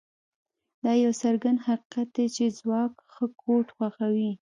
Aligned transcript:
دا 0.83 0.93
یو 1.03 1.13
څرګند 1.21 1.63
حقیقت 1.67 2.07
دی 2.15 2.25
چې 2.35 2.55
ځواک 2.59 2.93
ښه 3.13 3.25
کوډ 3.41 3.67
خوښوي 3.75 4.31